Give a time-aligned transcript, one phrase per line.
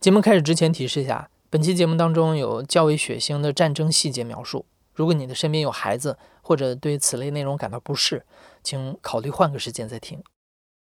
[0.00, 4.64] 节目开始之前提示一下，本期节目当中有较为血腥的战争细节描述。
[4.94, 8.24] 如果你的身边有孩子，或者对此类内容感到不适，
[8.62, 10.22] 请考虑换个时间再听。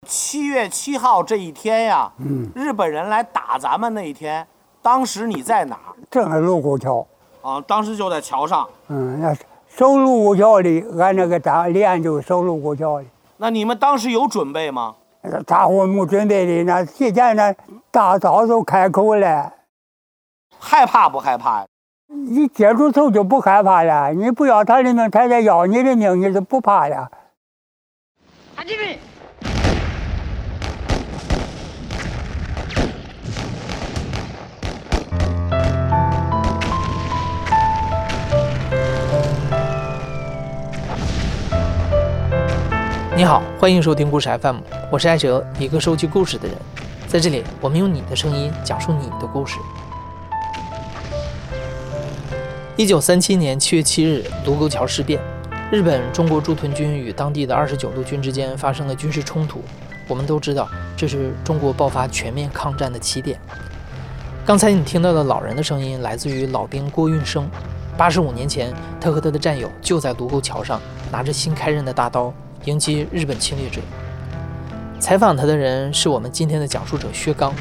[0.05, 4.45] 七月七号这一天呀，嗯，日本人来打咱们那一天，
[4.81, 5.95] 当时你在哪儿？
[6.11, 7.07] 正是卢沟桥，
[7.41, 8.67] 啊，当时就在桥上。
[8.89, 9.33] 嗯，那
[9.69, 10.69] 守卢沟桥的，
[10.99, 13.05] 俺那个大连就守卢沟桥的。
[13.37, 14.97] 那你们当时有准备吗？
[15.31, 17.53] 那大伙没准备的，那提前那
[17.91, 19.53] 大早就开口了。
[20.59, 21.67] 害怕不害怕呀？
[22.07, 27.11] 你接触头就不害怕了，你不要他的命，他再要你的命，你就不怕的。
[43.17, 44.57] 你好，欢迎收听故事 FM，
[44.91, 46.55] 我是艾哲，一个收集故事的人。
[47.07, 49.57] 在这里，我们用你的声音讲述你的故事。
[52.75, 55.19] 一九三七年七月七日，卢沟桥事变，
[55.71, 59.63] 日本中国驻屯军与当地的二十九路军之间发生了军事冲突。
[60.07, 63.39] 我们都知道，这是中国爆发全面抗战的起点。
[64.45, 67.49] 刚才你听到的老人的声音，来自于老兵郭运生。
[67.97, 70.79] 八十五年前，他和他的战友就在卢沟桥上，
[71.11, 72.31] 拿着新开刃的大刀。
[72.65, 73.81] 迎击日本侵略者。
[74.99, 77.53] 采访他的人是我们今天的讲述者薛刚。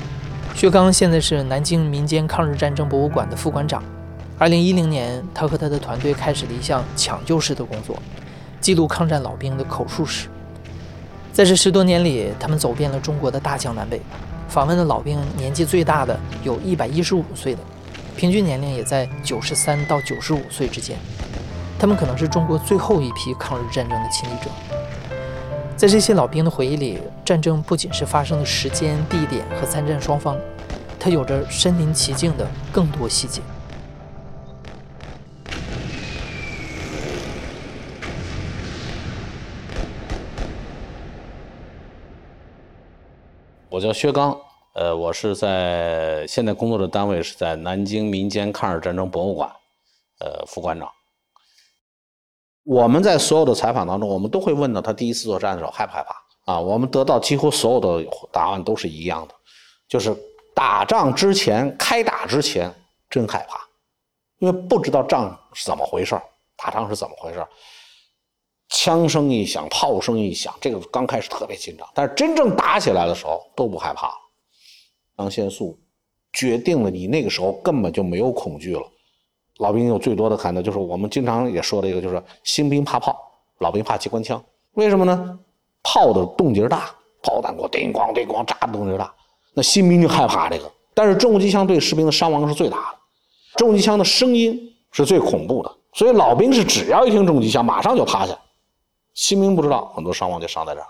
[0.55, 3.83] 薛刚现在是南京民间抗日战争博物馆的副馆长。
[4.39, 8.03] 二零一零年，他和他的团队开始了一项抢救式的工作，
[8.61, 10.29] 记录抗战老兵的口述史。
[11.33, 14.01] 在这十多年里，他们走遍了中国的大江南北，
[14.49, 17.61] 访问的老兵年纪最大的有一百一十五岁的，
[18.17, 20.97] 平均年龄也在九十三到九十五岁之间。
[21.79, 24.51] 他们可能是中国最后一批抗日战争的亲历者。
[25.77, 30.35] 在这些老兵的回忆里，战争不仅是发生的时间、地点和参战双方，
[30.99, 33.43] 它有着身临其境的更多细节。
[43.69, 44.35] 我叫薛刚，
[44.75, 49.51] 呃，我是在现在工作的单位是在南京民间抗日战争博物馆，
[50.21, 50.96] 呃，副馆长。
[52.67, 56.61] 我们在所有的采访当中，我们都会问到他第一次作战的时候害不害怕啊？
[56.61, 59.35] 我们得到几乎所有的答案都是一样的，
[59.87, 60.13] 就是
[60.53, 62.75] 打仗之前、开打之前
[63.09, 63.61] 真害怕，
[64.39, 66.21] 因为不知道仗是怎么回事
[66.57, 67.47] 打仗是怎么回事
[68.69, 74.13] 枪声一响，炮声一响，这个刚开始特别紧张，但是真正打起来的时候都不害怕。
[75.17, 75.79] 抗腺素
[76.33, 78.83] 决定了你那个时候根本就没有恐惧了。
[79.59, 83.17] 老兵有最多的喊的就是我们经常也说的一个，就是新兵怕炮，
[83.59, 84.43] 老兵怕机关枪。
[84.75, 85.39] 为什么呢？
[85.83, 86.91] 炮的动静大，
[87.23, 89.13] 炮弹过叮咣叮咣炸的动静大，
[89.55, 90.71] 那新兵就害怕这个。
[90.93, 92.99] 但是重机枪对士兵的伤亡是最大的，
[93.57, 94.59] 重机枪的声音
[94.93, 98.37] 是最恐怖的，所以老兵是只要一听重机枪，马上就趴下。
[99.15, 100.87] 新兵不知道，很多伤亡就伤在这儿，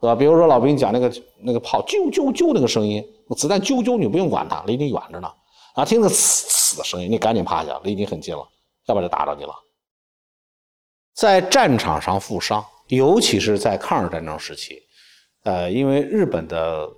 [0.00, 0.14] 对吧？
[0.14, 3.04] 比如说老兵讲那个那个炮啾啾啾那个声音，
[3.36, 5.28] 子弹啾啾，你不用管它，离你远着呢。
[5.74, 8.42] 啊，听着呲死的声音，你赶紧趴下，离你很近了，
[8.86, 9.54] 要不然就打着你了。
[11.14, 14.82] 在战场上负伤，尤其是在抗日战争时期，
[15.44, 16.90] 呃，因为日本的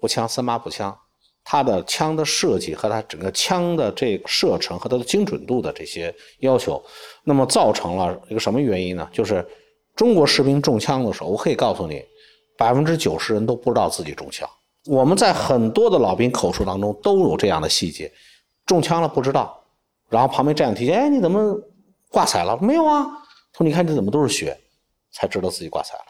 [0.00, 0.96] 步枪三八步枪，
[1.42, 6.82] 它的枪的设计和它整个枪的这个射程和它的精准度的这些要求，
[7.24, 9.08] 那么造成了一个什么原因呢？
[9.12, 9.44] 就是
[9.96, 12.02] 中国士兵中枪的时候，我可以告诉你，
[12.56, 14.48] 百分之九十人都不知道自己中枪。
[14.86, 18.10] 我们在很多的老兵口述当中都有这样的细节，
[18.66, 19.58] 中枪了不知道，
[20.08, 21.58] 然后旁边战友提醒：“哎，你怎么
[22.10, 23.04] 挂彩了？”没有啊，
[23.52, 24.56] 他说：“你看这怎么都是血？”
[25.12, 26.04] 才知道自己挂彩了。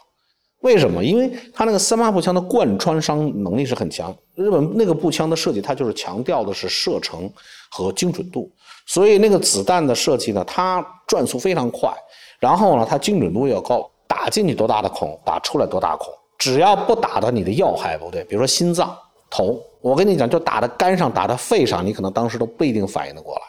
[0.61, 1.03] 为什么？
[1.03, 7.29] 因为他那个三八步枪的贯穿伤能力是很强，日本那个步枪的设计，它就是强调的是射程
[7.69, 8.49] 和精准度，
[8.85, 11.93] 所以那个子弹的设计呢，它转速非常快，
[12.39, 16.13] 然后呢，它精准度要高，打进去多大的孔，打出来多大孔。
[16.37, 18.97] 只要不打到你的要害部位，比如说心脏、
[19.29, 23.41] 头，我跟你讲，就打到肝上、打到肺上，你可能当时都不一定反应得过来。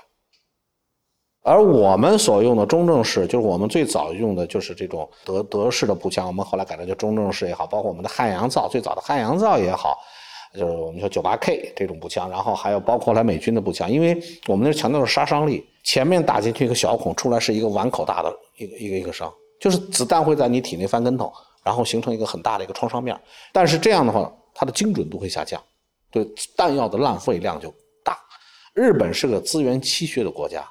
[1.44, 9.96] 而我们所用的中正式，就是我们最早用的就是这种德德式的步枪，我们后来改成叫中正式也好，包括我们的汉阳造，最早的汉阳造也好，
[10.54, 21.32] 就是我们说九八 K 这种步枪，然后还有包括来美军的步枪，因为我们那强调的是杀伤力，前面打进去一个小孔，出来是一个碗口大的一个一个一个伤，就是子弹会在你体内翻跟头。
[21.62, 23.18] 然后形成一个很大的一个创伤面，
[23.50, 25.58] 但是这样的话，它的精准度会下降，
[26.14, 26.24] 对
[26.56, 27.74] 弹药的浪费量就
[28.04, 28.16] 大。
[28.72, 30.64] 日本是个资源稀缺的国家，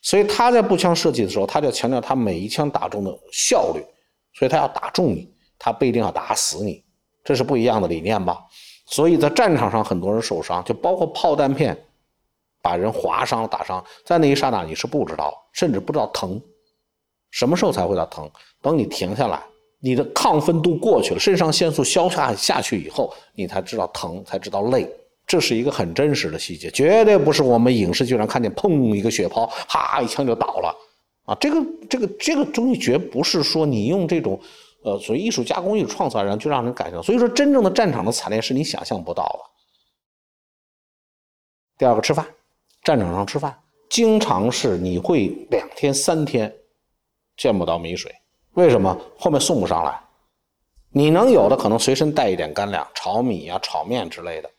[0.00, 3.84] 所以他在步枪设计的时候，他就强调他每一枪打中的效率，
[4.32, 6.82] 所以他要打中你，他不一定要打死你，
[7.22, 8.38] 这是不一样的理念吧？
[8.86, 11.76] 所以在战场上很多人受伤，就包括炮弹片
[12.62, 16.40] 把人划伤、打伤，在那一刹那你是不知道，甚至不知道疼，
[17.30, 18.30] 什么时候才会到疼？
[18.62, 19.42] 等你停下来，
[19.82, 24.88] 你的亢奋度过去了，肾上腺素消下下去以后，你才知道疼，才知道累。
[25.26, 30.76] 这是一个很真实的细节，绝对不是我们影视剧上看见，砰一个血泡，哈一枪就倒了
[31.24, 31.34] 啊！
[31.40, 34.40] 这个这个这个东西绝不是说你用这种。
[34.84, 37.00] 呃，所谓艺术加工、艺创造，然后就让人感受。
[37.00, 39.38] 所以说，真正的战场的惨烈是你想象不到的。
[41.78, 42.26] 第二个，吃饭，
[42.82, 43.56] 战场上吃饭，
[43.88, 46.52] 经常是你会两天、三天
[47.36, 48.12] 见不到米水，
[48.54, 48.96] 为什么？
[49.18, 49.98] 后面送不上来。
[50.90, 54.50] 你能有的可能随身带一点干粮，炒米呀、炒面之类的。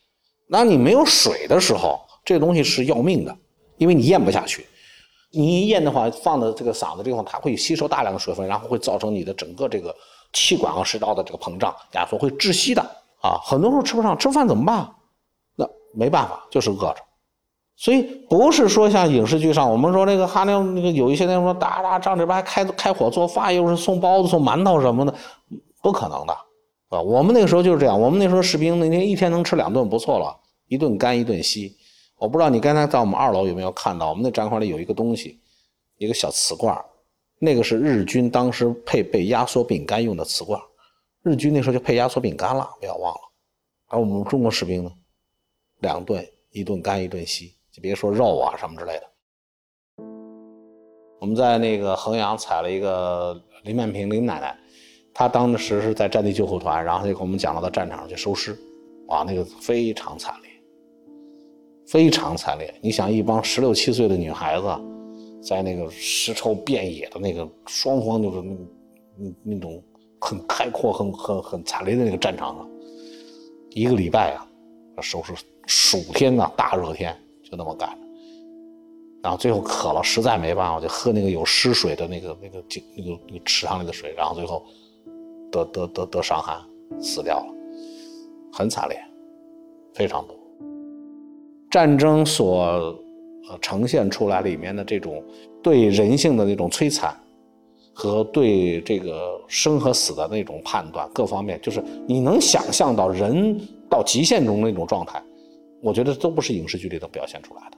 [0.48, 3.38] 那你没有水的时候，这东西是要命的，
[3.78, 4.66] 因为你咽不下去。
[5.32, 9.96] 你一咽的话，放到这个嗓子地方，它会吸收大量的水分，然后会造成你的整个这个
[10.32, 12.82] 气管和食道的这个膨胀压缩，会窒息的
[13.22, 13.38] 啊！
[13.44, 14.90] 很多时候吃不上，吃饭怎么办？
[15.56, 16.98] 那没办法，就是饿着。
[17.76, 25.14] 所以不是说像影视剧上我们说那个哈那那个有一些那种说打打仗这边还开开火做饭，又是送包子送馒头什么的，
[25.82, 26.34] 不可能的
[26.90, 27.02] 啊！
[27.02, 31.76] 我们那个时候就是这样，我们那时候士兵那天一天能吃两顿不错了，一顿干一顿稀。
[32.20, 35.40] 我不知道你刚才在我们二楼有没有看到，我们那展馆里有一个东西，
[35.98, 36.80] 一个小瓷罐
[37.40, 40.62] 那个是日军当时配备压缩饼干用的瓷罐
[41.24, 43.20] 日军那时候就配压缩饼干了，不要忘了。
[43.88, 44.92] 而我们中国士兵呢，
[45.80, 49.04] 两顿，一顿干一顿稀，就别说肉啊什么之类的。
[51.20, 54.56] 我们在那个衡阳采了一个林曼平林奶奶，
[55.14, 58.56] 她当时是在战地救护团，然后就给我们讲了到战场上去收尸，
[59.08, 60.52] 哇，那个非常惨烈。
[61.88, 64.68] 非常惨烈，你想一帮十六七岁的女孩子，
[65.42, 68.56] 在那个尸臭遍野的那个双方就是那
[69.18, 69.84] 那那种
[70.22, 72.70] 很开阔、很很很惨烈的那个战场上，
[73.72, 74.48] 一个礼拜啊，
[75.02, 75.34] 收拾
[75.68, 77.16] 暑天呐，大热天
[77.54, 77.96] 就那么干，
[79.22, 84.66] 然后最后渴了，实在没办法，就喝那个有湿水的那个那个井那个那个池塘里的水，然后最后
[85.52, 86.60] 得得得得伤寒
[87.00, 87.46] 死掉了，
[88.52, 89.00] 很惨烈，
[89.94, 90.36] 非常多。
[91.70, 95.24] 战争所呃呈现出来里面的这种
[95.62, 97.16] 对人性的那种摧残，
[97.94, 105.22] 和对这个生和死的那种判断，各方面就是你能想象到人到极限中那种状态，
[105.84, 107.78] 我觉得都不是影视剧里头表现出来的，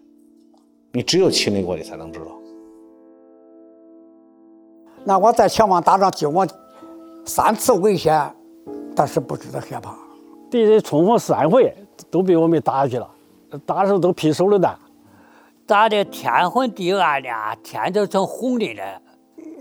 [0.91, 2.27] 你只有亲历过你才能知道。
[5.03, 6.47] 那我在前方打仗经过
[7.25, 8.31] 三次危险，
[8.95, 9.97] 但是不知道害怕。
[10.51, 11.73] 敌人冲锋三回
[12.11, 13.09] 都被我们打下去了。
[13.65, 14.77] 打的时候都劈手榴弹，
[15.65, 17.29] 打的天昏地暗的，
[17.63, 19.01] 天都成红的了。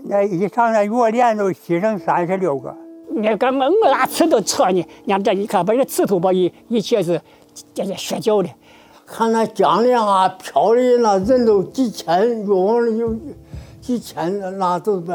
[0.03, 2.75] 那一场那月连都牺牲三十六个，
[3.09, 4.85] 那个猛拉刺都扯呢。
[5.03, 7.19] 你看这一看，把这刺头把一一切是
[7.73, 8.49] 这这血脚的。
[9.05, 13.15] 看那江里啊漂的那人都几千，越往里有
[13.79, 15.11] 几千，那都是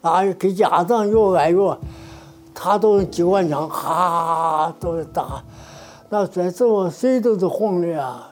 [0.00, 1.78] 啊给家长越挨越，
[2.54, 5.42] 他都机关枪，哈都是打。
[6.08, 8.28] 那这时候谁都是红的呀。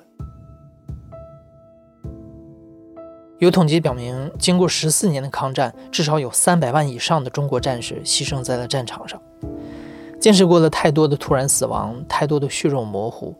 [3.39, 9.21] 有统计表明，经过十四年的抗战，至少有三百万以上的中国战士牺牲在了战场上。
[10.21, 13.35] 见识过了太多的突然死亡，太多的血肉模糊，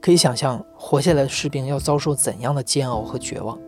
[0.00, 3.58] 可以想象活下来的士兵要遭受怎样的煎熬和绝望。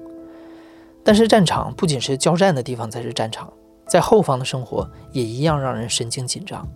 [1.04, 3.52] 但是，战场不仅是交战的地方才是战场，
[3.86, 6.66] 在后方的生活也一样让人神经紧张。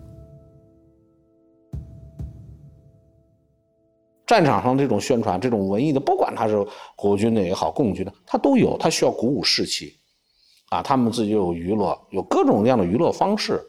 [4.27, 6.63] 战场上这种宣传，这种文艺的，不管他是
[6.95, 9.95] 国军的也好，共军的，他都有，他需要鼓舞士气，
[10.69, 13.59] 啊，他们自己有娱乐，有各种各样的娱乐方式，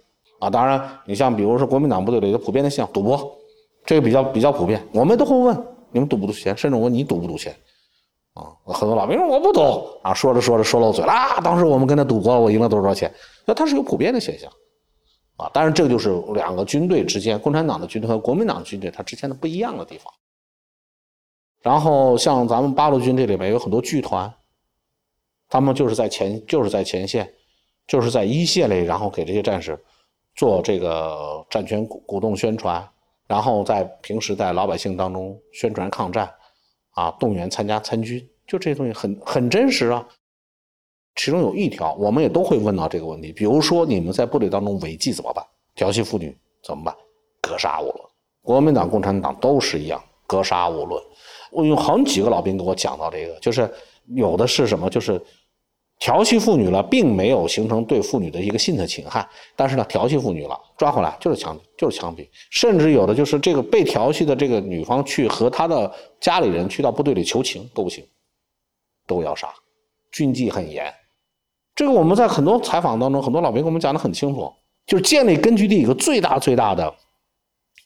[0.41, 3.39] 啊，当然，你像比如说国民党部队里的普遍的现象，赌博，
[3.85, 5.57] 这个比较比较普遍，我们都会问
[5.93, 7.55] 你们赌不赌钱，甚至问你赌不赌钱，
[8.35, 9.61] 啊，很多老兵说我不赌，
[10.03, 13.13] 啊，说着说着说漏嘴了，啊，当时我们跟他赌博，我赢了多少钱，
[13.45, 14.51] 那它是有普遍的现象，
[15.37, 20.13] 啊，当然这个就是两个军队之间，共产党的军队和国民党的军队它之间的不一样的地方。
[21.61, 24.33] 然后像咱们八路军这里面有很多剧团，
[25.51, 27.31] 他们就是在前就是在前线，
[27.87, 29.79] 就是在一线里，然后给这些战士
[30.35, 32.87] 做这个战权鼓鼓动宣传，
[33.27, 36.31] 然后在平时在老百姓当中宣传抗战，
[36.93, 40.07] 啊，动员参加参军，就这些东西很很真实啊。
[41.17, 45.45] 其中有一条，我们也都会问到这个问题，比如说你们在部队当中违纪怎么办？
[45.75, 46.95] 调戏妇女怎么办？
[47.43, 47.99] 格杀勿论。
[48.43, 51.03] 国民党、共产党都是一样，格杀勿论。
[51.51, 53.71] 我有好几个老兵跟我讲到这个，就是
[54.15, 55.21] 有的是什么，就是
[56.01, 68.03] 调戏妇女了，并没有形成对妇女的一个性的侵害，但是呢，调戏妇女了，抓回来就是枪就是枪毙，甚至有的就是这个被调戏的这个女方去和她的家里人去到部队里求情都不行，
[69.07, 69.53] 都要杀，
[70.11, 70.91] 军纪很严。
[71.75, 74.51] 这个我们在很多采访当中，很多老兵跟我们讲的很清楚，
[74.87, 76.95] 就是建立根据地一个最大最大的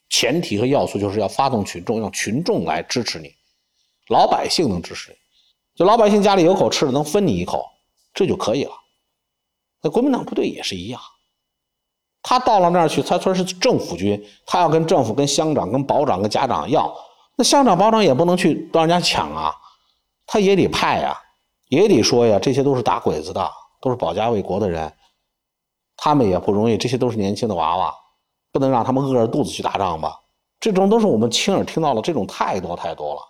[0.09, 3.29] 前提和要素，就是要发动群众，让群众来支持你，
[4.07, 5.17] 老百姓能支持你，
[5.75, 7.61] 就老百姓家里有口吃的，能分你一口。
[8.15, 8.71] 这就可以了。
[9.83, 10.99] 那国民党部队也是一样，
[12.23, 16.91] 他到了那儿去，他说是政府军，他要跟政府、跟乡长、跟保长、跟家长要，
[17.35, 19.53] 那乡长、保长也不能去让人家抢啊，
[20.25, 21.15] 他也得派呀，
[21.67, 24.91] 也得说呀，这些都是打鬼子的，都是保家卫国的人，
[25.97, 27.93] 他们也不容易，这些都是年轻的娃娃，
[28.51, 30.19] 不能让他们饿着肚子去打仗吧？
[30.59, 33.21] 这种都是我们亲耳听到了，这种太多太多了。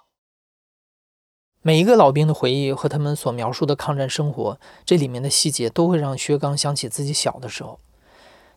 [1.68, 7.80] 每一个老兵的回忆和他们所描述的抗战生活，这里面的细节都会让薛刚想起自己小的时候。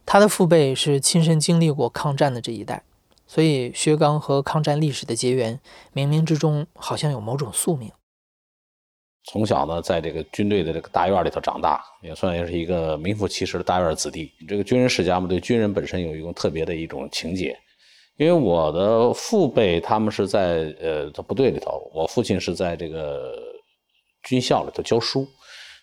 [0.04, 2.82] 他的父辈是亲身经历过抗战的这一代，
[3.26, 5.58] 所以薛刚和抗战历史的结缘，
[5.94, 7.90] 冥冥之中好像有某种宿命。
[9.24, 14.30] 从小呢，在这个军队的这个大院里头长大，也算也是一个名副其实的大院子弟。
[14.46, 17.58] 这个军人世家嘛，对军人本身有一种特别的一种情结。
[18.18, 23.32] 因为我的父辈他们是在呃在部队里头，我父亲是在这个
[24.24, 25.24] 军校里头教书，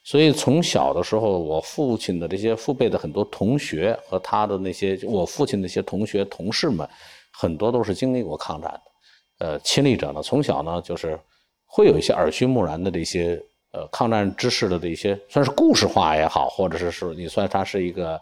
[0.04, 6.86] 所以从小的时候，我父亲的这些父辈的很多同学和他的那些我父亲那些同学同事们，
[7.32, 8.82] 很多都是经历过抗战的，
[9.48, 11.18] 呃，亲历者呢，从小呢就是
[11.66, 18.20] 会有一些耳濡目染的这些呃抗战知识的这些，算是故事化也好，或者是说你算它是一个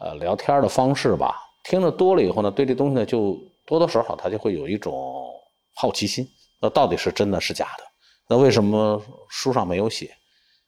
[0.00, 3.38] 呃聊天的方式吧，听得多了以后呢，对这东西呢就。
[3.66, 5.24] 多多少少他就会有一种
[5.74, 6.26] 好奇心，
[6.60, 7.84] 那到底是真的是假的？
[8.28, 10.10] 那为什么书上没有写？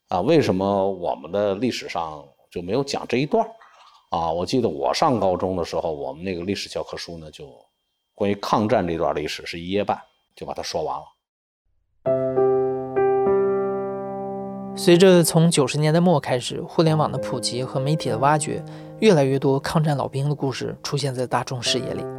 [0.09, 3.47] 啊，为什么我们的历史上就没有讲这一段？
[4.11, 7.49] 啊，我记得我上高中的时候，我们那个历史教科书呢，就
[8.15, 9.99] 关于抗战这段历史是一页半，
[10.35, 11.03] 就把它说完了。
[14.77, 18.63] 随着从九十年代末开始，互联网的普及和媒体的挖掘，
[19.01, 22.16] 越来越多抗战老兵的故事出现在大众视野里。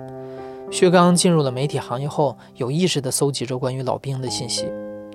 [0.69, 4.65] 薛刚进入了媒体行业后，有意识地搜集着关于老兵的信息，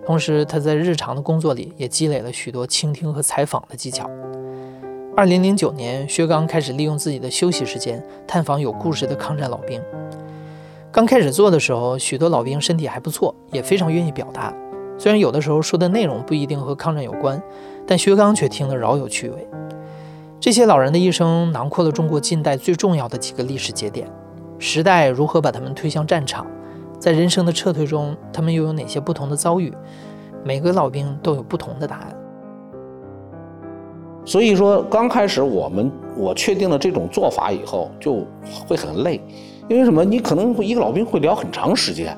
[0.06, 4.10] 同时他在日常的工作里也积累了许多倾听和采访的技巧。
[5.14, 9.78] 二零零九年，薛刚开始利用自己的休息时间探访有故事的抗战老兵。
[10.90, 14.54] 刚开始做的时候，许多老兵身体还不错，也非常愿意表达。
[14.98, 17.40] 虽然有的时候说的内容不一定和抗战有关，
[17.86, 19.46] 但薛刚却听得饶有趣味。
[20.40, 24.10] 这些老人的一生囊括了中国近代最重要的几个历史节点。
[24.62, 26.46] 时代如何把他们推向战场？
[26.96, 29.74] 在人生的撤退中，他们又有哪些不同的遭遇？
[30.44, 32.16] 每个老兵都有不同的答案。
[34.24, 38.24] 所以说，刚开始我们我确定了这种做法以后，就
[38.68, 39.20] 会很累，
[39.68, 40.04] 因为什么？
[40.04, 42.16] 你可能会一个老兵会聊很长时间。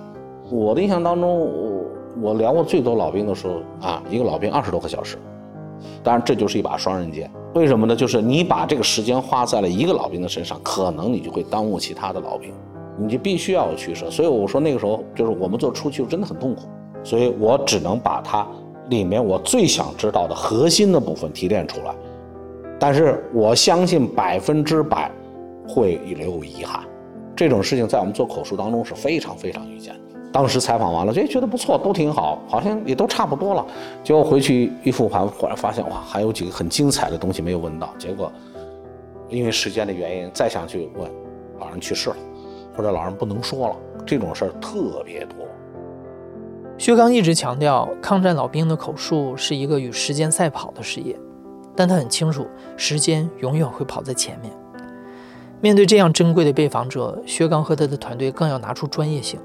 [0.50, 1.84] 我的印象当中，我
[2.20, 5.16] 我聊过最多老兵的时候啊，一个老兵二十多个小时。
[6.02, 7.30] 当然，这就是一把双刃剑。
[7.54, 7.94] 为什么呢？
[7.94, 12.52] 就是你把这个时间花在了一个老兵的身上，可能你就会耽误其他的老兵，
[12.98, 14.10] 你就必须要有取舍。
[14.10, 16.62] 所以我说那个时候，就是我们做初期真的很痛苦，
[17.04, 18.44] 所以我只能把它
[18.88, 21.94] 里面我最想知道的核心的部分提炼出来。
[22.80, 25.08] 但是我相信百分之百
[25.68, 26.82] 会留有遗憾，
[27.36, 30.00] 这种事情在我们做口述当中是非常非常遇见的。
[30.34, 33.64] 当时采访完了，就觉得不错，都挺好，好像也都差不多了。
[34.02, 37.94] 结果回去一复盘，忽然发现哇，还有几个很精彩的东西没有问到。
[37.96, 38.32] 结果
[39.28, 41.08] 因为时间的原因，再想去问，
[41.60, 42.16] 老人去世了，
[42.76, 45.46] 或者老人不能说了，这种事儿特别多。
[46.78, 51.16] 薛刚一直强调，抗战老兵的口述是一个与时间赛跑的事业，
[51.76, 52.44] 但他很清楚，
[52.76, 54.52] 时间永远会跑在前面。
[55.60, 59.38] 面对这样珍贵的被访者，薛刚和他的团队更要拿出专业性。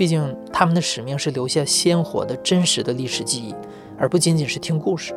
[0.00, 3.54] 毕竟，他们的使命是留下鲜活的真实的历史记忆，
[3.98, 5.14] 而不仅仅是听故事。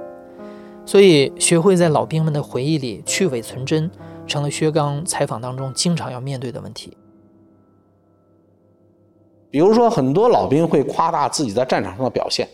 [0.85, 3.89] 所以，学会在老兵们的回忆里去伪存真，
[4.27, 6.97] 成了薛刚采访当中经常要面对的问题。
[9.49, 12.45] 比如说，很多老兵会夸大自己在战场上的表现，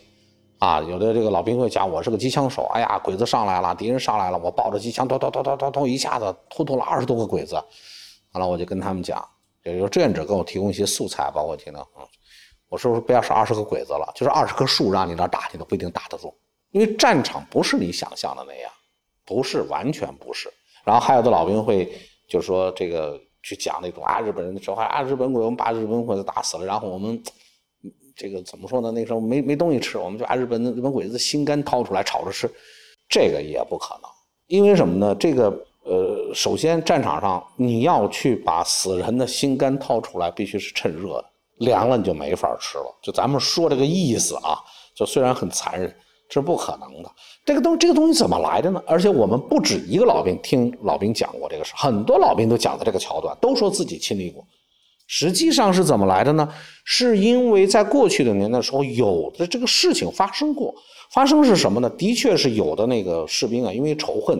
[0.60, 7.56] 啊，有的这个老兵会讲：“我是个机枪手，哎呀，鬼子上来了，敌人上来了，我抱着机枪，咚咚咚咚咚咚，一下子突突了二十多个鬼子。”
[8.34, 9.20] 完了，我就跟他们讲，
[9.78, 12.06] 有志愿者给我提供一些素材，包括听到，嗯。
[12.70, 16.32] 我说不要是二十个鬼子了，就是二十棵树让你那打，你都不一定打得住，
[16.70, 18.72] 因为战场不是你想象的那样，
[19.26, 20.48] 不是完全不是。
[20.86, 21.92] 然后还有的老兵会
[22.28, 27.20] 就是说这个去讲那种啊日本人的时候啊日本鬼我们把日本鬼子打死了，然后我们
[28.16, 28.92] 这个怎么说呢？
[28.92, 32.48] 那时候没没东西吃，我们就把日本日本鬼子心肝掏出来炒着吃。
[33.10, 34.04] 这个也不可能，
[34.46, 35.16] 因为什么呢？
[35.16, 35.52] 这个
[35.90, 41.26] 呃，首先战场上你要去把死人的心肝掏出来，必须是趁热的，
[41.58, 42.86] 凉了你就没法吃了。
[43.02, 44.60] 就咱们说这个意思啊，
[44.96, 45.90] 就虽然很残忍，
[46.30, 47.10] 这是不可能的。
[47.44, 48.80] 这个东这个东西怎么来的呢？
[48.86, 54.46] 而且我们不止一个老兵听老兵讲过这个事，很多老兵都讲的这个桥段，都说自己亲历过。
[55.08, 56.48] 实际上是怎么来的呢？
[56.86, 60.72] 是因为在过去的年代时候，有的这个事情发生过。
[61.10, 61.90] 发生是什么呢？
[61.98, 64.40] 的确是有的那个士兵啊，因为仇恨，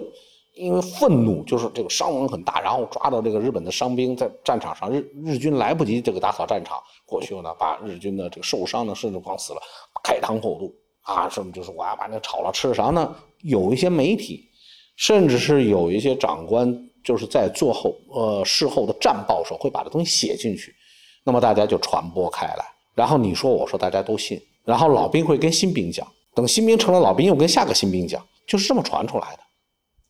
[0.60, 9.62] 因为愤怒，就是这个伤亡很大，然后抓到这个日本的伤兵在战场上，日日军来不及这个打扫战场，过去呢把日军的这个受伤的甚至往死了，
[10.04, 13.16] 开膛破肚啊，什么就是我要把那炒了吃啥呢？
[13.42, 14.50] 有一些媒体，
[14.98, 20.76] 甚至是有一些长官，就是在做后呃事后的战报时候会把这东西写进去，
[21.24, 26.06] 那么大家就传播开来，然后你说我说大家都信，然后老兵会跟新兵讲。
[26.36, 29.40] 等新兵成了老兵，又跟下个新兵讲，就是这么传出来的。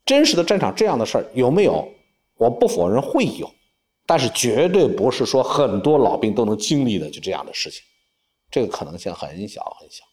[0.10, 1.88] 真实的战场这样的事儿有没有？
[2.36, 3.48] 我不否认会有，
[4.08, 7.84] 但是绝对不是说很多老兵都能经历的就这样的事情，
[8.50, 10.04] 这个可能性很小很小。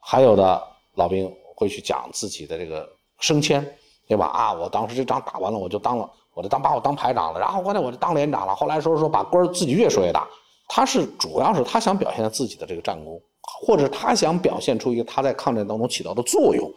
[0.00, 0.62] 还有的
[0.94, 2.88] 老兵会去讲自己的这个
[3.20, 3.62] 升迁，
[4.08, 4.24] 对吧？
[4.28, 8.56] 啊，我当时这仗打完了，我就当了，我就当把我当排长了，然后后来我就当连长了。
[8.56, 10.26] 后来说说把官自己越说越大，
[10.68, 13.20] 他是主要是他想表现自己的这个战功。
[13.60, 16.72] 或者他想表现出一个他在抗战当中起到的作用，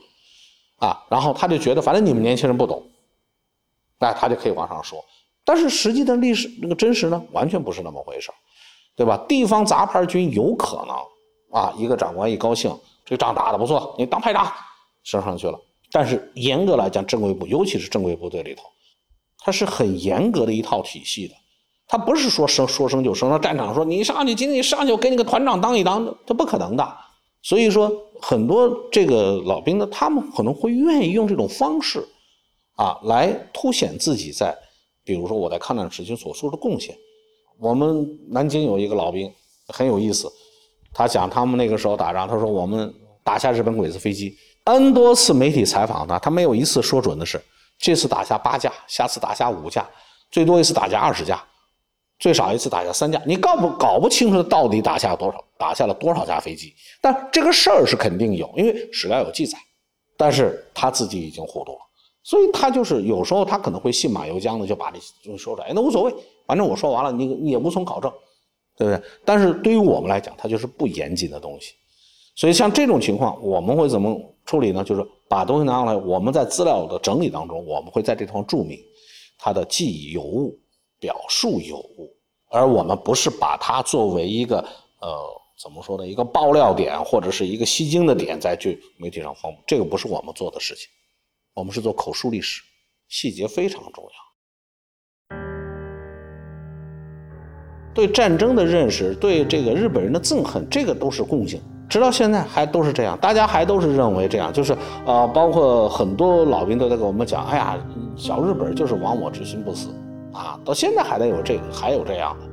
[0.77, 2.83] 啊，然后他就觉得反正你们年轻人不懂，
[3.99, 5.03] 那他就可以往上说。
[5.43, 8.31] 但是实际的历史那个真实呢，完全不是那么回事
[8.95, 9.17] 对吧？
[9.27, 14.51] 地方杂牌军有可能啊，一个长官一高兴，这个仗打得不错，你当排长
[15.03, 15.59] 升上去了。
[15.91, 18.63] 但是严格来讲，正规部尤其是正规部队里头，
[19.39, 21.35] 它是很严格的一套体系的。
[21.87, 26.97] 他不是说升说升就升，到战场说你上去，今天你上去，我给你个团长当一当，这不可能的。
[27.45, 32.03] 所以说，很多这个老兵呢，他们可能会愿意用这种方式，
[32.75, 34.57] 啊，来凸显自己在，
[35.03, 36.97] 比如说我在抗战时期所做的贡献。
[37.59, 39.31] 我们南京有一个老兵
[39.67, 40.27] 很有意思，
[40.91, 42.91] 他讲他们那个时候打仗，他说我们
[43.23, 47.39] 打下日本鬼子飞机，n 多次媒体采访他，他没有一次说准的是
[47.77, 49.87] 这次打下八架，下次打下五架，
[50.31, 51.45] 最多一次打下二十架。
[52.19, 56.73] 最少一次打下三架，你搞不搞不清楚到底打下多少，打下了多少架飞机？
[57.01, 59.57] 但这个事儿是肯定有，因为史料有记载。
[60.17, 61.79] 但是他自己已经糊涂了，
[62.23, 66.13] 所以他就是有时候他可能会信马由缰的就把这东西说出来，那无所谓，
[66.47, 68.09] 反正我说完了，你你也无从考证，
[68.77, 69.09] 对不对？
[69.25, 71.73] 但是对于我们来讲，它就是不严谨的东西。
[72.33, 74.81] 所以像这种情况，我们会怎么处理呢？
[74.85, 78.79] 就是把东西拿上来，我们在资料的整理当中，我们会在这地方注明
[79.37, 80.57] 他的记忆有误。
[81.05, 82.09] 表述有误，
[82.49, 85.15] 而我们不是把它作为一个呃
[85.61, 90.89] 怎么说呢一个爆料点或者是一个吸睛的点在去媒体上放，这个不是我们做的事情，
[91.53, 92.63] 我们是做口述历史，
[93.07, 94.09] 细节非常重要。
[97.93, 107.77] 对战争的认识，对这个日本人的憎恨，这个都是共性，直到现在还都是这样，大家还都是认为这样，就是呃，包括很多老兵都在跟我们讲，哎呀，
[108.17, 109.89] 小日本就是亡我之心不死。
[110.35, 112.45] 啊，到现在还得有这个，还有这样的。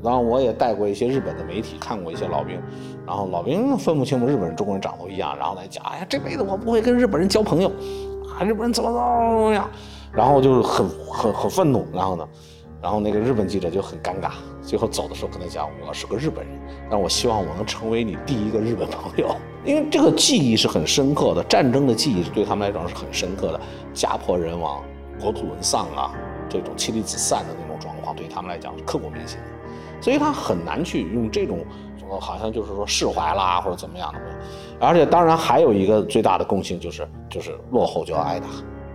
[0.00, 2.56] 然后我也带过一些日本的媒体，看过一些老兵，
[3.04, 7.68] 然后老兵分不清楚日本人、中国人长得一样，然后来讲，哎呀，这辈子我不会跟日本人交朋友，
[8.38, 9.68] 啊，日本人怎么怎么样，
[10.12, 12.28] 然后就是很很很愤怒，然后呢，
[12.80, 14.30] 然后那个日本记者就很尴尬，
[14.62, 19.34] 最后走的时候跟他讲，我是个日本人，但我希望我能成为你第一个日本朋友，
[19.66, 23.60] 因为这个记忆是很深刻的，战争的记忆对他们来讲是很深刻的，
[23.92, 24.80] 家破人亡、
[25.20, 26.14] 国土沦丧啊。
[26.48, 31.58] 这种妻离子散的那种状况，对他们来讲是刻骨铭心的，所以他很难去用这种，
[32.20, 34.20] 好像就是说释怀啦或者怎么样的。
[34.80, 38.46] 而且当然还有一个最大的共性就是，就是落后就要挨打，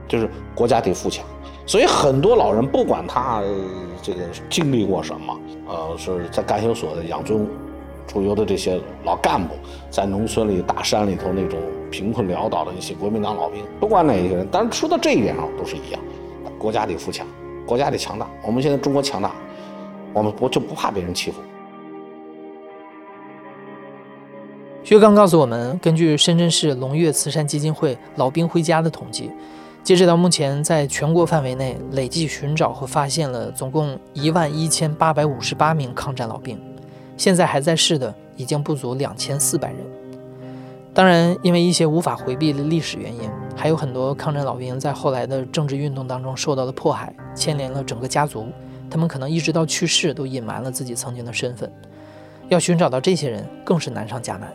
[0.07, 1.25] 就是国家得富强。
[1.65, 3.41] 所以很多老人不管他
[4.01, 7.47] 这个经历过什么，呃，是在干休所的养尊
[8.07, 9.55] 处优的这些老干部，
[9.89, 16.01] 在农村里大山里头那种贫困潦倒的一些国民党老兵，不管哪一个人，但是说到这一点上都是一样，
[16.59, 17.25] 国家得富强。
[17.65, 19.31] 国家得强大，我们现在中国强大，
[20.13, 21.41] 我们不就不怕别人欺负。
[24.83, 29.31] 薛刚告诉我们，根据深圳市龙悦慈善基金会“老兵回家”的统计，
[29.81, 36.59] 截止到目前，在全国范围内累计寻找和发现了总共一万一千八百五十八名抗战老兵，
[37.15, 40.02] 现在还在世的已经不足两千四百人。
[40.93, 43.21] 当然，因为一些无法回避的历史原因，
[43.55, 48.47] 还有很多抗战老兵在后来的政治运动当中受到了迫害，牵连了整个家族。
[48.91, 51.71] 他们可能一直到去世都隐瞒了自己曾经的身份。
[52.47, 54.53] 要寻找到这些人，更是难上加难。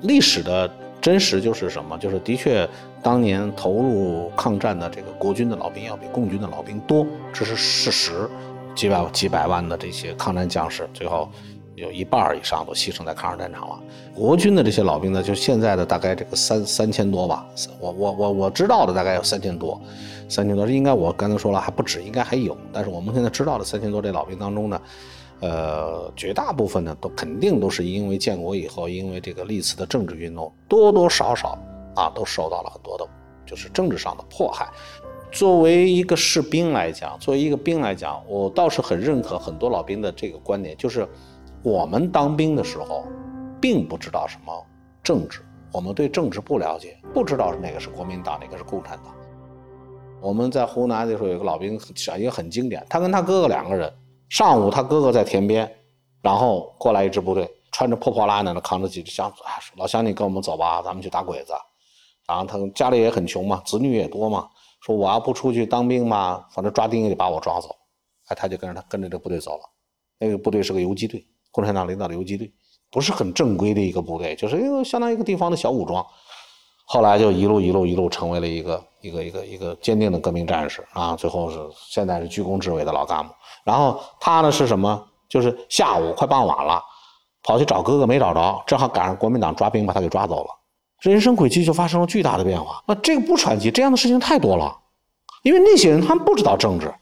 [0.00, 0.68] 历史的
[1.00, 1.96] 真实就是什么？
[1.98, 2.68] 就是的确，
[3.00, 8.28] 当年投入抗战的这个国军的老兵要比共军的老兵多，这是事实。
[8.74, 11.30] 几百几百万的这些抗战将士，最后
[11.74, 13.80] 有一半以上都牺牲在抗日战场了。
[14.14, 17.46] 国军的这些老兵呢，就现在的大概这个三三千多吧，
[17.80, 19.80] 我我我我知道的大概有三千多，
[20.28, 22.56] 三千多应该我刚才说了还不止，应该还有。
[22.72, 24.80] 但是我们现在知道的三千多这老兵当中呢。
[25.44, 31.58] 呃，绝大部分呢，都肯定都是因为建国以后，因为这个历次的政治运动，多多少少
[31.96, 33.04] 啊，都受到了很多的，
[33.44, 34.68] 就是政治上的迫害。
[35.32, 41.08] 作为一个士兵来讲，作为一个兵来讲，我倒是很认可很多老兵的这个观点，就是
[41.62, 43.04] 我们当兵的时候，
[43.60, 44.66] 并不知道什么
[45.02, 45.40] 政治，
[45.72, 49.14] 我们对政治不了解，不知道哪个是国民党，哪个是共产党。
[50.20, 53.92] 我们在湖南的时候，有个老兵讲一个很经典，他跟他哥哥两个人。
[54.28, 55.70] 上午他哥哥在田边，
[56.22, 61.52] 然后过来一支部队，穿着破破烂烂的，扛着几只箱子，说：“老乡，你跟我们走吧，咱们去打鬼子。”
[62.26, 64.48] 然后他家里也很穷嘛，子女也多嘛，
[64.80, 67.68] 说：“我要不出去当兵嘛，反正抓丁也得把我抓走。”
[68.28, 69.64] 哎，他就跟着他跟着这部队走了。
[70.18, 72.52] 那个部队是个游击队，共产党领导的游击队，
[72.90, 76.04] 不是很正规的一个部队，就是因为相当于一个地方的小武装。
[76.84, 81.14] 后来就一路一路一路成为了一个一个一个一个坚定的革命战士啊！
[81.14, 83.32] 最后是现在是居功至伟的老干部。
[83.64, 85.06] 然后他呢是什么？
[85.28, 86.82] 就是下午快傍晚了，
[87.42, 90.50] 跑去找哥哥没找着，正好赶上国民党抓兵把他给抓走了，
[91.00, 92.82] 人生轨迹就发生了巨大的变化。
[92.86, 94.76] 那这个不传奇，这样的事情太多了，
[95.42, 96.92] 因为那些人他们不知道政治，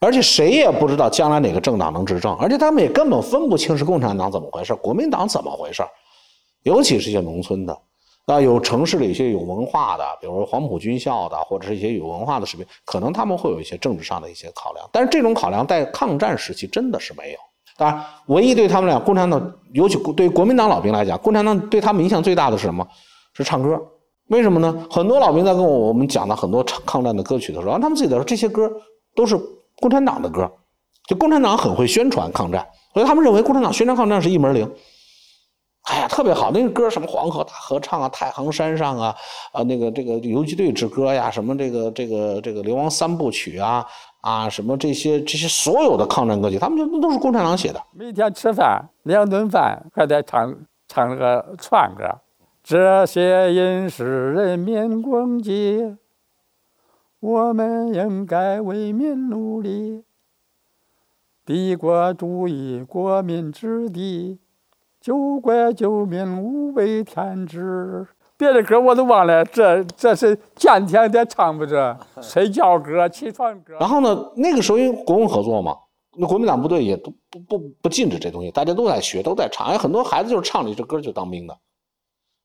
[0.00, 5.82] 而且谁也不知道将来哪个政党能执政，而且他们也根本分不清是共产党怎么回事，国民党怎么回事，
[6.62, 7.76] 尤其是一些农村的。
[8.26, 14.86] 啊，有城市里一些有文化的，比如说黄埔军校的，或者是一些有文化的士兵，可能他们会有一些政治上的一些考量。
[14.92, 17.38] 但是这种考量在抗战时期真的是没有。
[17.78, 22.86] 当然，唯一对他们俩共产党，尤其对国民党老兵来讲，共产党对他们影响最大的是什么？
[23.32, 23.80] 是唱歌。
[24.26, 24.86] 为什么呢？
[24.90, 28.70] 很多老兵在跟我我们讲的很多抗抗战的歌曲的时候，他们自己在说这些歌
[29.14, 29.40] 都是
[29.80, 30.50] 共产党的歌，
[31.08, 34.70] 就共产党很会宣传抗战，所以他们认为共产党宣传抗战是一门灵。
[35.84, 39.14] 哎呀，特别好，那个歌什么黄河大合唱啊，太行山上啊，
[39.52, 43.86] 啊那个这个游击队之歌呀，什么这个这个这个流亡三部曲啊，
[44.20, 47.82] 啊什么这些这些所有的抗战歌曲，他们就那都是共产党写的。
[47.92, 50.54] 每天吃饭两顿饭还得唱
[50.88, 52.04] 唱那个串歌，
[52.62, 55.96] 这些人是人民公敌，
[57.20, 60.04] 我们应该为民努力，
[61.44, 64.38] 帝国主义国民之敌。
[65.00, 68.04] 救国救民无为天职，
[68.36, 73.76] 别的歌我都忘了，这这是见天在唱不着， 睡觉歌、起床歌。
[73.78, 75.76] 然后呢，那个时候因为国共合作嘛，
[76.16, 79.68] 那国民党部队也都不不不禁止这东西，大家都在学，都在唱。
[79.68, 81.56] 哎，很多孩子就是唱了这歌就当兵的，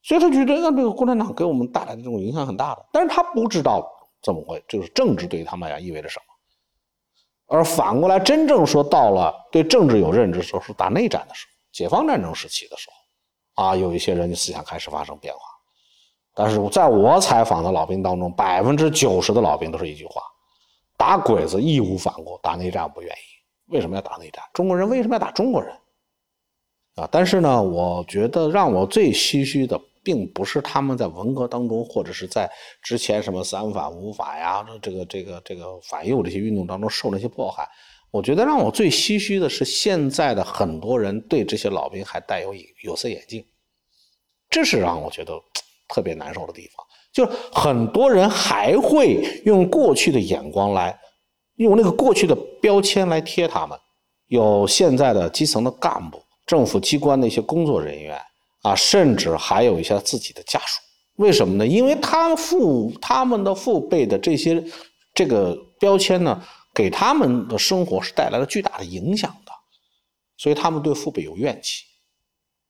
[0.03, 2.85] 所以他觉得那这个共产党给我们带来的这种影响很大的。
[2.91, 3.83] 但是他不知道
[4.23, 6.25] 怎么会，就是政治对他们来讲意味着什么。
[7.45, 11.53] 而反过来，真正说到了对政治有认知的时候，是打内战的时候。
[11.71, 12.87] 解放战争时期的时
[13.55, 15.39] 候，啊，有一些人的思想开始发生变化。
[16.33, 20.21] 但是在我采访的老兵当中，百分之九十的老兵都是一句话：
[20.97, 23.73] 打鬼子义无反顾，打内战不愿意。
[23.73, 24.43] 为什么要打内战？
[24.53, 25.75] 中国人为什么要打中国人？
[26.95, 27.09] 啊！
[27.11, 32.49] 但是呢，我觉得让我最唏嘘的，并不是他们在文革当中，或者是在
[32.81, 37.67] 之前什么三反五反呀，这个这个这个反右这些运动当中受那些迫害。
[38.11, 43.43] 我觉得让我最唏嘘的是，现在的很多人对这些老兵还戴有有色眼镜，
[44.49, 45.33] 这是让我觉得
[45.87, 46.85] 特别难受的地方。
[47.11, 50.99] 就是很多人还会用过去的眼光来，
[51.55, 53.79] 用那个过去的标签来贴他们。
[54.27, 58.19] 有现在的基层的干部、政府机关的一些工作人员
[58.63, 60.81] 啊，甚至还有一些自己的家属。
[61.17, 61.67] 为什么呢？
[61.67, 64.63] 因为他父他们的父辈的这些
[65.13, 66.43] 这个标签呢？
[66.75, 69.51] 给他们的生活是带来了巨大的影响的，
[70.37, 71.83] 所以他们对父辈有怨气。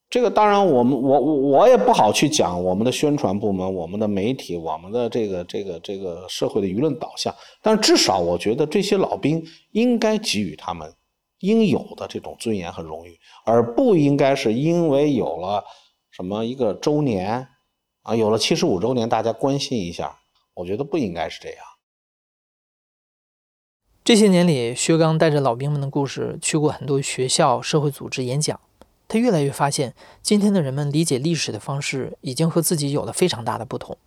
[0.10, 7.34] 这个当然，我们我我我也不好去讲我们的宣传部门、我们的媒体、我们的这个这个这个社会的舆论导向。
[7.62, 10.94] 但至少我觉得这些老兵应该给予他们
[11.40, 15.64] 应有的这种尊严和荣誉，而不应该是因为有了
[16.16, 17.48] 什么一个周年
[18.04, 20.20] 啊，有了七十五周年，大家关心一下。
[20.54, 21.66] 我觉得不应该是这样。
[24.04, 28.60] 这些年里，薛刚带着老兵们的故事去过很多学校、社会组织演讲。
[29.08, 33.98] 他越来越发现，今天的人们理解历史的方式已经和自己有了非常大的不同。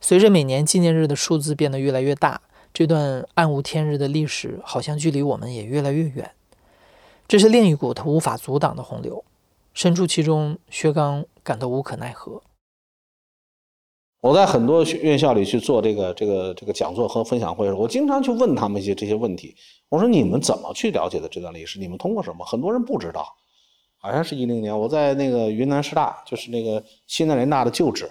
[0.00, 2.40] 随着每年纪念日的数字变得越来越大，
[2.74, 6.32] 这段暗无天日的历史好像距离我们也越来越远。
[7.28, 9.24] 这是另一股他无法阻挡的洪流。
[9.72, 12.42] 身处其中，薛刚感到无可奈何。
[14.20, 19.56] 我在很多院校里去做这个这个这个讲座和分享会的时候，我经常去问他们一些这些问题。
[19.88, 21.78] 我说你们怎么去了解的这段历史？
[21.78, 22.44] 你们通过什么？
[22.44, 23.26] 很多人不知道。
[23.98, 28.10] 好像是一零年，我在那个云南师大，就是那个西南联大的旧址，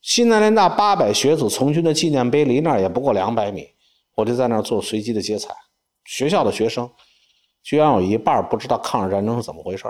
[0.00, 3.68] 西南联大八百学子从军的纪念碑离那儿也不过两百米，
[4.14, 5.54] 我就在那儿做随机的接采。
[6.04, 6.90] 学校的学生
[7.62, 9.84] 居然有一半不知道抗日战争是怎么回事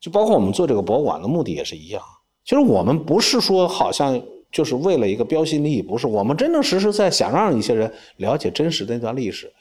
[0.00, 2.02] 就包括我们做这个博物馆的目的也是一样。
[2.44, 4.20] 其实我们不是说好像
[4.52, 9.52] 就是为了一个标新立异，不是，我们真真实实在想让一些人了解真实的那段历史。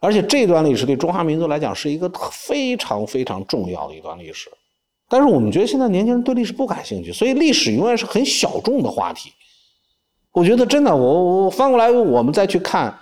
[0.00, 4.50] 而且这段历史对中华民族来讲是一个非常非常重要的一段历史。
[5.08, 9.30] 但是我们觉得现在年轻人对历史不感兴趣，所以历史永远是很小众的话题。
[10.32, 12.92] 我觉得真的，我我翻过来，我们再去看，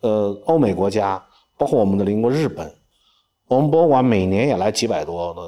[0.00, 1.22] 呃，欧美国家，
[1.58, 2.72] 包括我们的邻国日本，
[3.48, 5.40] 我们博物馆每年也来几百多的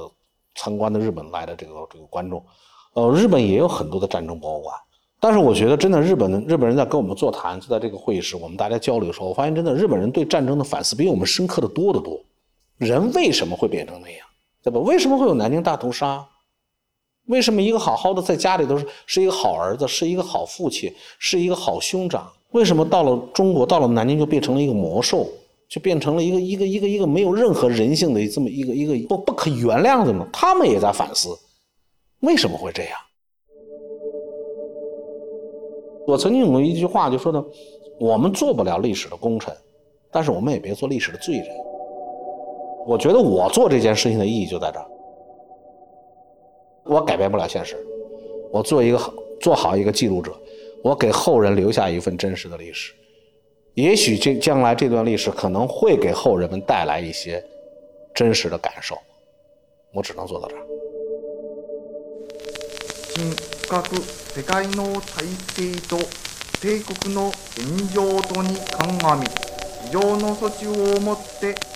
[0.54, 2.44] 参观的日本来的这个这个观众，
[2.94, 4.74] 呃，日本也有很多的战争博物馆。
[5.18, 12.18] 但是我觉得真的，日本的日本人在跟我们座谈，就在这个会议室，我们大家交流的时候，我发现真的日本人对战争的反思比我们深刻的多得多。
[12.78, 14.26] 人为什么会变成那样？
[14.62, 14.80] 对吧？
[14.80, 16.26] 为什么会有南京大屠杀？
[17.26, 22.30] 为什么一个好好的在家里都是是一个好儿子，是一个好父亲，是一个好兄长？
[22.52, 25.28] 为什么到了中国，到了南京就变成了一个魔兽，
[25.70, 30.28] 就变成了一个一个一个一个没有任何人性的这么一个一个不不可原谅的呢？
[30.32, 31.28] 他们也在反思，
[32.22, 32.92] 为什么会这样？
[36.08, 37.44] 我曾经有过一句话，就说呢，
[38.00, 39.56] 我们做不了历史的功臣，
[40.10, 41.46] 但是我们也别做历史的罪人。
[42.84, 44.86] 我觉得我做这件事情的意义就在这儿，
[46.82, 47.76] 我改变不了现实，
[48.50, 50.34] 我做一个好做好一个记录者，
[50.82, 52.92] 我给后人留下一份真实的历史，
[53.79, 57.43] 也许这将来这段历史可能会给后人们带来一些
[58.13, 58.97] 真实的感受，
[59.93, 60.61] 我只能做到这儿。
[63.13, 63.31] 深
[63.67, 63.83] 刻
[64.33, 65.97] 世界の体制と
[66.61, 69.25] 帝国の現状とに鑑み。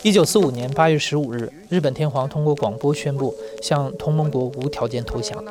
[0.02, 5.46] 一九四五年八月十五日，日本天皇通过广播宣布向同盟国无条件投降。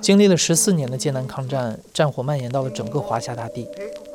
[0.00, 3.68] 经历了十四年的艰难抗战，战火蔓延到了整个华夏大地。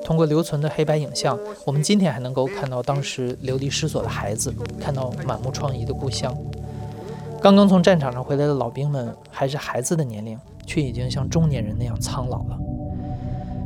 [0.03, 6.35] 通过留存的黑白影像，我们今天还能够看到当时流离失所的孩子，看到满目疮痍的故乡。
[7.41, 12.57] 刚刚从战场上回来的老兵们，还是孩子的年龄，却已经像中年人那样苍老了。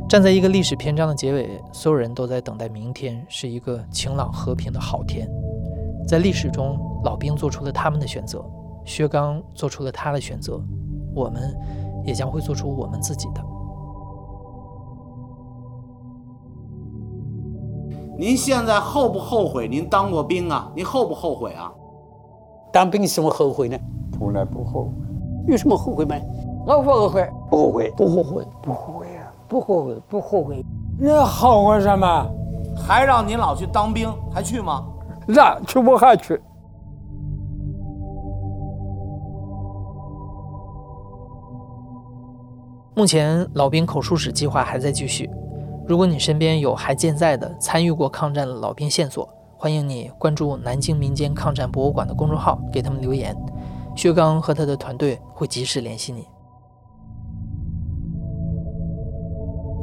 [0.08, 5.28] 站在一个历史篇章的结尾，所有人都在等待明天是一个晴朗和平的好天。
[6.06, 8.44] 在历史中，老兵做出了他们的选择，
[8.84, 10.60] 薛刚做出了他的选择，
[11.14, 11.54] 我们
[12.08, 13.44] 也将会做出我们自己的。
[18.16, 20.72] 您现在后不后悔您当过兵啊？
[20.74, 21.70] 您后不后悔啊？
[22.72, 23.78] 当兵什么后悔呢？
[24.12, 24.90] 从来不后悔。
[25.46, 26.16] 有什么后悔吗？
[26.66, 29.06] 我不后悔，不后悔，不后悔，不后悔。
[29.48, 30.64] 不后悔，不后悔。
[30.98, 32.26] 那后悔什么？
[32.76, 34.84] 还让您老去当兵，还去吗？
[35.26, 36.40] 让去我还去。
[42.98, 45.30] 目前老兵口述史计划还在继续。
[45.86, 53.36] 如果你身边有还健在的参与过抗战的老兵线索，欢迎你关注南京民间抗战博物馆的公众号，给他们留言。
[53.94, 56.26] 薛刚和他的团队会及时联系你。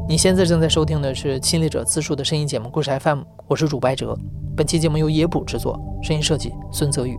[0.09, 4.13] 你现在正在收听的是亲历者自述的声音节目《故事 FM》，我是主白哲。
[4.57, 7.17] 本期节目由野捕制作，声音设计孙泽宇。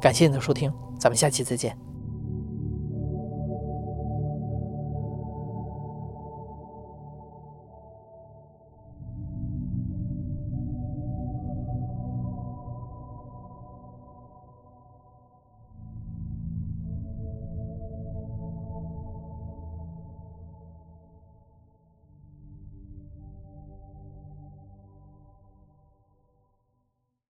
[0.00, 1.76] 感谢你的收听，咱们下期再见。